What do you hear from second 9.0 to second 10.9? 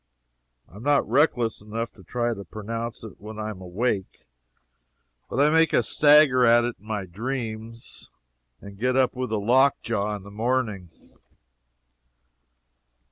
with the lockjaw in the morning.